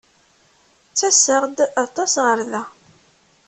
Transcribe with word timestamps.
Ttaseɣ-d 0.89 1.57
aṭas 1.83 2.13
ɣer 2.25 2.39
da. 2.51 2.63